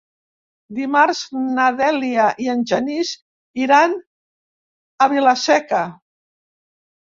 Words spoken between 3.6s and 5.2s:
iran a